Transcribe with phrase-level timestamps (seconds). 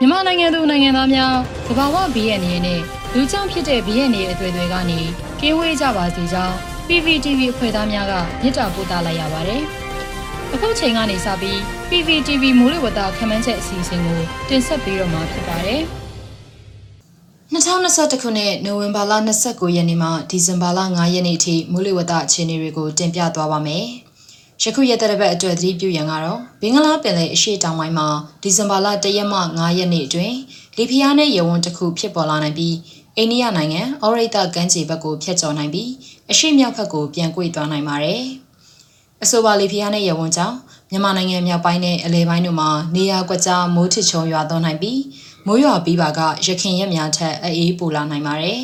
[0.00, 1.34] မြန်မာနိုင်ငံသူနိုင်ငံသားများ
[1.66, 2.80] သဘာဝဘီရဲ့အနေနဲ့
[3.14, 5.00] လူကြောင့်ဖြစ်တဲ့ဘီရဲ့အနေအသွေးတွေကနေ
[5.40, 6.54] ကင်းဝေးကြပါစေကြောင်း
[6.88, 8.12] PPTV အဖွဲ့သားများက
[8.42, 9.62] မြစ်တာပို့သလိုက်ရပါတယ်။
[10.54, 15.82] အခုချိန်ကနေစပြီး PPTV မိုးလေဝသခန့်မှန်းချက်အစီအစဉ်ကိုတင်ဆက်ပေးတော့မှာဖြစ်ပါတယ်။
[17.54, 19.12] 2021ခုနှစ်နိုဝင်ဘာလ
[19.44, 23.86] 29ရက်နေ့မှဒီဇင်ဘာလ9ရက်နေ့ထိမိုးလေဝသအခြေအနေတွေကိုတင်ပြသွားပါမယ်။
[24.68, 28.08] ယခုရက်တဲ့ဘက်အတွက်သတိပြုရန်ကတော့ဘင်္ဂလားပင်လယ်အရှေ့တောင်ပိုင်းမှာ
[28.42, 30.36] ဒီဇင်ဘာလ1ရက်မှ9ရက်နေ့အတွင်း
[30.76, 32.76] လီဖီးယားနဲ့ရေဝန်းတစ်ခုဖြစ်ပေါ်လာနိုင်ပြီး
[33.16, 35.90] အိန္ဒိယနိုင်ငံအော်ရိတာကမ်းခြေဘက်ကိုဖျက်ကျော်နိုင်ပြီး
[36.30, 38.22] အရှေ့မြောက်ဘက်ကိုပြန်ကွေ့သွားနိုင်ပါတယ်။
[39.22, 40.56] အဆိုပါလီဖီးယားနဲ့ရေဝန်းကြောင့်
[40.90, 45.00] မြန်မာနိုင်ငံမြောက်ပိုင်းနဲ့အလဲပိုင်းတို့မှာနေရာကွက်ကြားမိုးထစ်ချုံရွာသွန်းနိုင်ပြီး
[45.46, 48.62] မိုးရွာပြီးပါကရခင်ရက်များထက်အေးပူလာနိုင်ပါတယ်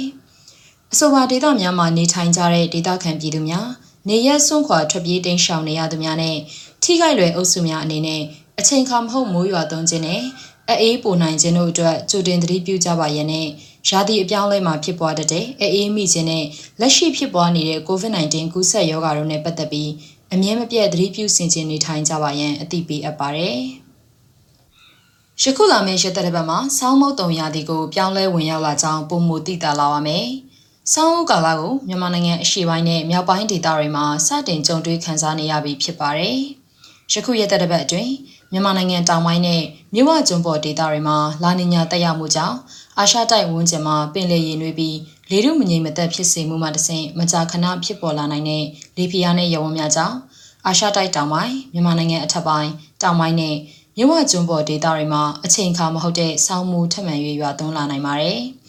[0.92, 3.66] ။အဆိုပါဒေသများမှာနေထိုင်ကြတဲ့ဒေသခံပြည်သူများ
[4.08, 6.36] နေရက်စွန့်ခွာထွက်ပြေးတိမ်းရှောင်နေရသူများနဲ့
[6.82, 8.22] ထိခိုက်လွယ်အုပ်စုများအနေနဲ့
[8.58, 10.22] အချိန်ခါမဟုတ်မိုးရွာသွန်းခြင်းနဲ့
[10.80, 13.48] အေးပိုနိုင်ခြင်းတို့အတွက်ကြိုတင်သတိပြုကြပါရန်နဲ့
[13.88, 16.44] ရာသီအပြောင်းလဲမှာဖြစ်ပွားတတ်တဲ့အေးမိခြင်းနဲ့
[16.80, 19.90] လက်ရှိဖြစ်ပွားနေတဲ့ COVID-19 ကူးစက်ရောဂါတို့နဲ့ပတ်သက်ပြီး
[20.32, 23.58] အမြဲမပြတ်သတိပြုဆင်ခြင်နေထိုင်ကြပါရန်အသိပေးအပ်ပါတယ်။
[25.42, 30.26] ယခုလာမယ့်ရက်သက်တစ်ပတ်မှာဆောင်းမုတ်တုံရာသီကိုပြောင်းလဲဝင်ရောက်လာကြောင်းပုံမူသိတာလာပါမယ်။
[30.90, 36.38] ဆောင်းဦးကာလကိုမြန်မာနိုင်ငံအရှေ့ပိုင်းနဲ့မြောက်ပိုင်းဒေသတွေမှာစတင်ကြုံတွေ့ခံစားနေရပြီဖြစ်ပါတယ်။
[37.12, 38.12] ယခုရက်သက်တစ်ပတ်အတွင်း
[38.52, 39.62] မြန်မာနိုင်ငံတောင်ပိုင်းနဲ့
[39.94, 42.56] မြဝကျွန်းပေါ်ဒေသတွေမှာလာနီညာတက်ရောက်မှုကြောင့်
[42.98, 44.98] အာရှတိုက်ဝန်းကျင်မှာပင်လယ်ရေနွေးပြီး
[45.30, 48.64] လေထုမငြိမ်မသက်ဖြစ်စေမှုမှတဆင့်မကြာခဏဖြစ်ပေါ်လာနိုင်တဲ့
[48.96, 50.16] လေဖိအားနဲ့ရေဝန်းများကြောင့်
[50.66, 52.70] အာရှတိုက်တောင်ပိုင်းမြန်မာနိုင်ငံအထက်ပိုင်း
[53.02, 53.56] တောင်ပိုင်းနဲ့
[53.96, 58.40] မြဝကျွန်းပေါ်ဒေသတွေမှာအချိန်အခါမဟုတ်တဲ့ဆောင်းမှုထပ်မံ၍ရွာသွန်းလာနိုင်ပါတယ်။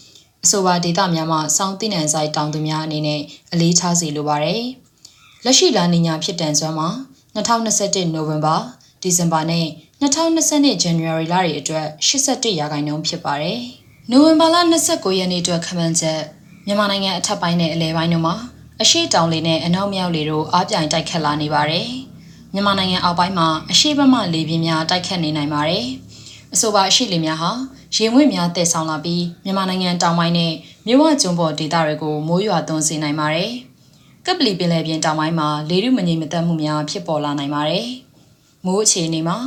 [0.46, 3.22] အဆိုပါဒေသများမှာစောင်းသိနံဆိုင်တောင်သူများအနေနဲ့
[3.54, 4.64] အလေးထားစီလိုပါတယ်။
[5.46, 6.90] လက်ရှိလာနေညာဖြစ်တန်စွမ်းမှာ
[7.36, 8.56] 2021နိုဝင်ဘာ
[9.02, 9.66] ဒီဇင်ဘာနဲ့
[10.02, 13.60] 2022ဇန်နဝါရီလတွေအတွက်81ရာခိုင်နှုန်းဖြစ်ပါတယ်။
[14.12, 14.56] နိုဝင်ဘာလ
[14.88, 16.22] 29ရက်နေ့အတွက်ခန့်မှန်းချက်
[16.66, 18.36] မြန်မာနိုင်ငံအထက်ပိုင်းနဲ့အလယ်ပိုင်းတို့မှာ
[18.82, 21.88] အရှိတောင်လေနဲ့အနောက်မြောက်လေတို့အားပြိုင်တိုက်ခတ်လာနေပါတယ်။
[22.54, 25.88] မြန်မာနိုင်ငံအောက်ပိုင်းမှာအရှိဘက်မှလေပြင်းများတိုက်ခတ်နေနိုင်ပါတယ်။
[26.56, 27.52] အဆိုပါအရှိလေများဟာ
[27.96, 30.54] ရေငွေ့များတည်ဆောင်လာပြီးမြန်မာနိုင်ငံတောင်ပိုင်းနဲ့
[30.88, 33.52] မြဝကျွန်းပေါ်ဒေသတွေကိုမိုးရွာသွန်းစေနိုင်ပါတယ်။
[34.26, 37.88] ကပလီပင်လယ်ပြင်တောင်ပိုင်းမှာလေထုမငြိမ်မသက်မှုများဖြစ်ပေါ်လာနိုင်ပါတယ်။
[38.66, 39.38] မိုးအခြေအနေမှာ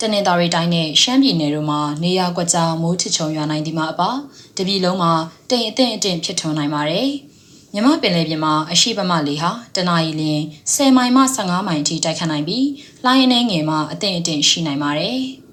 [0.00, 4.10] တနင်္သာရီတိုင်းနဲ့ရှမ်းပြည်နယ်တို့မှာနေရာကွက်ကြားမိုးထချုံရွာနိုင်ဒီမှာအပါ
[4.56, 5.12] တပြည်လုံးမှာ
[5.50, 7.08] တိမ်အထင်အထင်ဖြစ်ထွန်းနိုင်ပါတယ်။
[7.72, 10.44] မြမပင်လယ်ပြင်မှာအရှိပမလေဟာတနအီလရင်
[10.74, 12.66] 10မိုင်မှ15မိုင်ထိတိုက်ခတ်နိုင်ပြီး
[13.04, 15.20] လှိုင်းအနေငယ်မှာအထင်အထင်ရှိနိုင်ပါတယ်။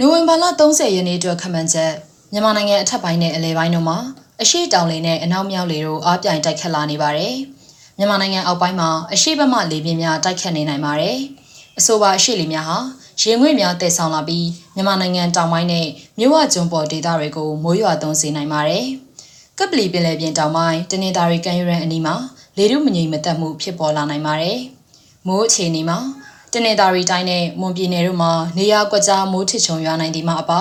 [0.00, 1.92] နိုဝင်ဘာလ30ရက်နေ့အတွက်ခန့်မှန်းချက်
[2.32, 3.98] မြန်မာနိုင်ငံအထက်ပိုင်းနဲ့အလယ်ပိုင်းတို့မှာ
[4.42, 7.34] အရှိတောင်လေနဲ့အနောက်မြောက်လေတို့အားပြိုင်တိုက်ခတ်လာနေပါတယ်။
[7.98, 11.18] မြန်မာနိုင်ငံအောက်ပိုင်းမှာအရှိဘက်မှလေပြင်းများတိုက်ခတ်နေနိုင်ပါတယ်။
[11.78, 12.78] အဆိုပါအရှိလေများဟာ
[13.20, 15.86] ရေငွေ့များတည်ဆောင်လာပြီးမြန်မာနိုင်ငံတောင်ပိုင်းနဲ့
[16.18, 18.84] မြဝကျွန်းပေါ်ဒေသတွေကိုမိုးရွာသွန်းစေနိုင်ပါတယ်။
[19.58, 22.14] ကပလီပင်လယ်ပြင်တောင်ပိုင်းတနင်္သာရီကမ်းရိုးတန်းအနီးမှာ
[22.56, 24.58] လေထုမငြိမ်မသက်မှုဖြစ်ပေါ်လာနိုင်ပါတယ်။
[25.26, 25.98] မိုးအခြေအနေမှာ
[26.54, 30.60] တနင်္သာရီတိုင်းနဲ့မွန်ပြည်နယ်တို့မှာနေရာကွက်ကြားမိုးထစ်ချုံရွာနိုင်သည်မှာအပါ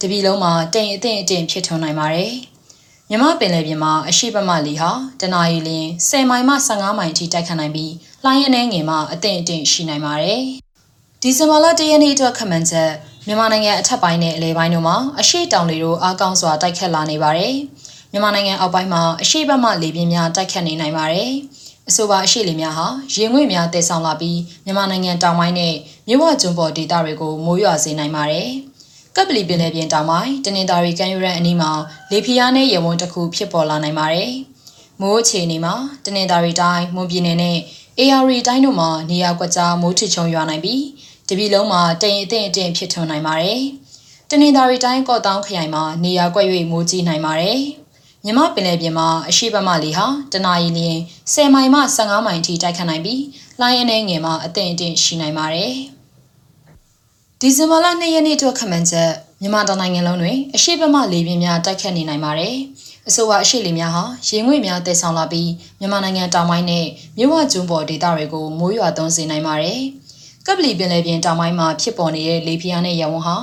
[0.00, 2.32] တပြည်လုံးမှာတိမ်အထင်အထင်ဖြစ်ထွန်းနိုင်ပါတယ်။
[3.10, 4.90] မြမပင်လယ်ပြင်မှာအရှိပမလီဟာ
[5.20, 7.92] တနအီလရင်10မိုင်မှ15မိုင်အထိတိုက်ခတ်နိုင်ပြီး
[8.24, 10.40] လှိုင်းအနေငယ်မှာအထင်အထင်ရှိနိုင်ပါတယ်။
[11.22, 12.90] ဒီဇင်ဘာလ၁ရက်နေ့အတွက်ခန့်မှန်းချက်
[13.26, 17.54] မြန်မာနိုင်ငံအထက်ပိုင်းနဲ့အလယ်ပိုင်းတို့မှာအရှိတောင်တွေတို့အားကောင်းစွာတိုက်ခတ်လာနေပါတယ်။
[18.12, 21.30] မြန်မာနိုင်ငံအောက်ပိုင်းမှာအရှိဘက်မှလေပြင်းများတိုက်ခတ်နေနိုင်ပါတယ်။
[21.90, 25.74] အဆိုပါအရှိလေများဟာရေငွေ့များတည်ဆောင်လာပြီးမြန်မာနိုင်ငံတောင်ပိုင်းနဲ့
[26.08, 28.48] မြဝကျွန်းပေါ်ဒေသတွေကိုမိုးရွာစေနိုင်ပါတယ်။
[29.16, 31.72] ကပ်ပလီပင်လယ်ပြင်တောင်ပိုင်းတနင်္သာရီကမ်းရိုးတန်းအနီးမှာ
[32.10, 34.30] လေဖိအားနဲ့ရေဝန်းတစ်ခုဖြစ်ပေါ်လာနိုင်ပါတယ်။
[35.00, 35.74] မိုးအခြေအနေမှာ
[36.04, 37.58] တနင်္သာရီတိုင်းမွန်ပြည်နယ်နဲ့
[37.98, 40.82] AR တိုင်းတို့မှာနေရာကွက်ကြားမိုးထချုံရွာနိုင်ပြီး
[41.28, 43.60] တပြည်လုံးမှာတိမ်အထင်အထင်ဖြစ်ထွန်းနိုင်ပါတယ်။
[44.30, 47.62] တနင်္သာရီတိုင်းကော့တောင်းခရိုင်မှာနေရာကွက်၍မိုးကြီးနိုင်ပါတယ်။
[48.26, 51.00] မြမပင်လယ်ပြင်မှာအရှိဘက်မှလေဟာတနအီလရင်
[51.32, 53.22] 10မိုင်မှ15မိုင်ထိတိုက်ခတ်နိုင်ပြီး
[53.60, 55.72] လှိုင်းအနေငယ်မှာအသင့်အင့်ရှိနိုင်ပါတယ်။
[57.40, 62.54] ဒီဇင်ဘာလ2ရက်နေ့အတွက်ခန့်မှန်းချက်မြန်မာတိုင်းနိုင်ငံလုံးတွင်အရှိဘက်မှလေပြင်းများတိုက်ခတ်နေနိုင်ပါတယ်။
[63.08, 65.50] အဆိုပါအရှိလေများဟာရေငွေ့များတည်ဆောင်လာပြီး
[65.80, 66.86] မြန်မာနိုင်ငံတောင်ပိုင်းနဲ့
[67.18, 69.80] မြဝကျွန်းပေါ်ဒေသတွေကိုမိုးရွာသွန်းစေနိုင်ပါတယ်။
[70.46, 73.36] ကပလီပင်လယ်ပြင်တောင်ပိုင်းမှာဖြစ်ပေါ်နေတဲ့လေပြင်းနဲ့ရဝန်းဟာ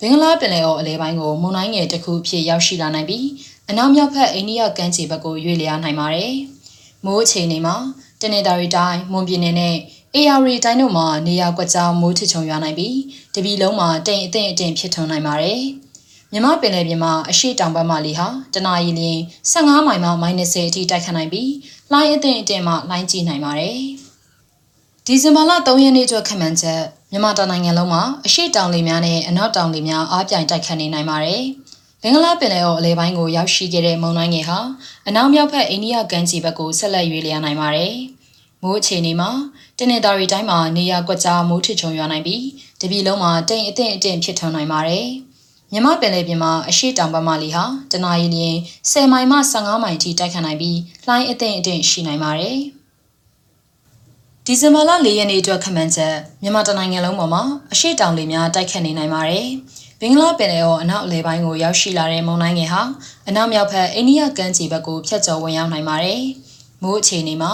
[0.00, 3.26] ဘင်္ဂလားပင်လယ်အော်အလဲပိုင်းကိုမုန်တိုင်းငယ်တစ်ခုဖြစ်ရောက်ရှိလာနိုင်ပြီး
[3.70, 6.34] အနောက်မြောက်ဘက်အိန္ဒိယကမ်းခြေဘက်ကိုရွေ့လျားနိုင်ပါတယ်။
[7.04, 7.76] မိုးအခြေအနေမှာ
[8.20, 9.76] တနင်္သာရီတိုင်းမွန်ပြည်နယ်နဲ့
[10.14, 12.96] AR တိုင်းတို့မှာနေရာကွက်ကြားမိုးထချုံရွာနိုင်ပြီး
[13.34, 15.60] တပြည်လုံးမှာတိမ်အထင်အထင်ဖြစ်ထွန်းနိုင်ပါတယ်။
[16.32, 19.20] မြမပင်လယ်ပြင်မှာအရှိတောင်ဘက်မှလေဟာတနအီလရင်
[19.52, 21.52] 15မိုင်မှ -30 အထိတိုက်ခတ်နိုင်ပြီး
[21.92, 23.78] လှိုင်းအထင်အထင်မှလှိုင်းကြီးနိုင်ပါတယ်။
[25.06, 31.65] ဒီဇင်ဘာလ3ရက်နေ့ကျော်ခန့်မှန်းချက်မြန်မာတိုင်းနိုင်ငံလုံးမှာအရှိတောင်လေများနဲ့အနောက်တောင်လေများအားပြိုင်တိုက်ခတ်နေနိုင်ပါတယ်။ဘ
[32.08, 34.58] င်္ဂလားပင်လယ်အော်အလဲပိုင်းကိုရောက်ရှိခဲ့တဲ့မုန်တိုင်းငယ်ဟာ
[35.08, 37.94] အနောက်မြောက်ဘက်အိန္ဒိယကမ်းခြေဘက်ကိုဆက်လက်ရွေ့လျားနိုင်ပါတယ်။
[38.62, 39.30] မိုးအခြေအနေမှာ
[39.78, 42.44] တနင်္သာရီတိုင်းမှာနေရာကွက်ကြားမိုးထစ်ချုံရွာနိုင်ပြီး
[42.80, 45.06] တပြည်လုံးမှာတိမ်အထင်အထင်ဖြစ်ထွန်းနိုင်ပါတယ်။
[45.72, 48.56] မြမပင်လယ်ပြင်မှာအရှိတောင်ဘက်မှလေဟာတနအီလျင်
[48.90, 52.56] 10မိုင်မှ15မိုင်ထိတိုက်ခတ်နိုင်ပြီးလှိုင်းအထင်အထင်ရှိနိုင်ပါတယ်။
[54.46, 57.42] ဒီဇင်ဘာလ၄ရက်နေ့အတွက်ခန့်မှန်းချက်မြန်မာတိုင်းနိုင်ငံလုံးပေါ်မှာ
[57.72, 59.48] အရှိတောင်လေများတိုက်ခတ်နေနိုင်ပါတယ်။
[60.00, 62.82] ဘင်္ဂလားပင်လယ်အော်အနောက်အလယ်ပိုင်းကိုရောက်ရှိလာတဲ့မုန်တိုင်းငယ်ဟာ
[63.28, 66.20] အနောက်မြောက်ဘက်အိန္ဒိယကမ်းခြေဘက်ကိုဖြတ်ကျော်ဝင်ရောက်နိုင်ပါတယ်။
[66.82, 67.52] မိုးအခြေအနေမှာ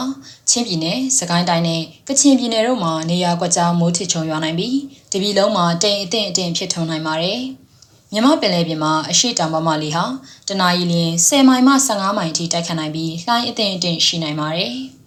[0.51, 4.79] ချင်းပြည်နယ်၊စကိုင်းတိုင်းနဲ့ကချင်ပြည်နယ်တို့မှာနေရာကွက်ကြားမိုးထစ်ချုံရွာနိုင်ပြီး
[5.13, 7.41] တပြည်လုံးမှာတိမ်အထင်အထင်ဖြစ်ထွန်းနိုင်ပါတယ်။
[8.13, 10.05] မြမပင်လယ်ပြင်မှာအရှိတောင်ဘက်မှလေဟာ
[10.49, 14.75] တနအီလရင်10မိုင်မှ15မိုင်အထိတိုက်ခတ်နိုင်ပြီးလှိုင်းအထင်အထင်ရှိနိုင်ပါတယ်။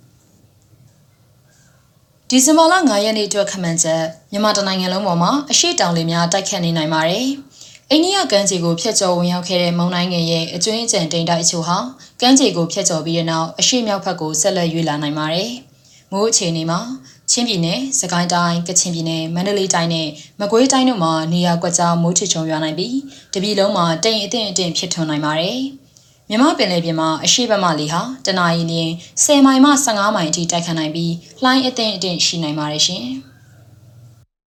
[2.32, 7.28] ဒီဇင်ဘာလ9ရက်နေ့အတွက်ခန့်မှန်းချက်မြန်မာတိုင်းနိုင်ငံလုံးပေါ်မှာအရှိတောင်လေများတိုက်ခတ်နေနိုင်ပါတယ်။
[7.92, 11.78] အိန္ဒိယကမ်းခြေကိုဖျက်ကျော်ဝင်ရောက်ခဲ့တဲ့မုန်တိုင်းငယ်ရဲ့အကျွင်းအကျန်တိမ်တိုက်အချို့ဟာ
[12.22, 15.52] ကမ်းခြေကိုဖျက်ကျော်ပြီးတဲ့နောက်အရှိမြောက်ဘက်ကိုဆက်လက်ရွေ့လာနိုင်ပါတယ်။
[16.12, 16.80] မိုးအခြေအနေမှာ
[17.32, 20.08] ချင်းပြည်နယ်၊စကိုင်းတိုင်း၊ကချင်ပြည်နယ်၊မန္တလေးတိုင်းနဲ့
[20.40, 22.96] မကွေးတိုင်းတို့မှာနေရာကွက်ကြားမိုးထစ်ချုံရွာနိုင်ပြီး
[23.34, 25.60] တပြည်လုံးမှာတိမ်အထင်အထင်ဖြစ်ထွန်းနိုင်ပါတယ်။
[26.30, 28.92] မြမပင်လယ်ပြင်မှာအရှိဘက်မှလေဟာတနအီလျင်
[29.24, 31.14] 10မိုင်မှ15မိုင်အထိတိုက်ခတ်နိုင်ပြီး
[31.44, 33.06] လှိုင်းအထင်အထင်ရှိနိုင်ပါတယ်ရှင်။